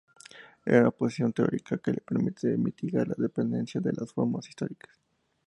[0.65, 4.97] Era una posición teórica que le permitía mitigar la dependencia de las formas históricas.